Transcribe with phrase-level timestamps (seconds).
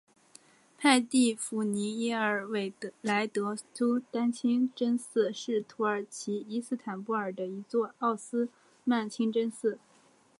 [0.79, 8.49] 派蒂芙妮耶尔韦莱德苏丹清真寺是土耳其伊斯坦布尔的一座奥斯
[8.83, 9.77] 曼清真寺。